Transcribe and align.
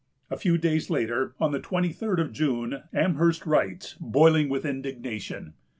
A 0.31 0.35
few 0.35 0.57
days 0.57 0.89
later, 0.89 1.35
on 1.39 1.51
the 1.51 1.59
twenty 1.59 1.89
third 1.93 2.19
of 2.19 2.33
June, 2.33 2.81
Amherst 2.91 3.45
writes, 3.45 3.93
boiling 3.99 4.49
with 4.49 4.65
indignation. 4.65 5.53